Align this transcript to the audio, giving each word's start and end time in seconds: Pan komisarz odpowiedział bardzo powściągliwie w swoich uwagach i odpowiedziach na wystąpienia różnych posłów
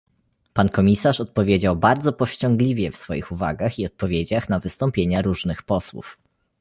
Pan 0.53 0.69
komisarz 0.69 1.19
odpowiedział 1.21 1.75
bardzo 1.75 2.13
powściągliwie 2.13 2.91
w 2.91 2.97
swoich 2.97 3.31
uwagach 3.31 3.79
i 3.79 3.85
odpowiedziach 3.85 4.49
na 4.49 4.59
wystąpienia 4.59 5.21
różnych 5.21 5.63
posłów 5.63 6.17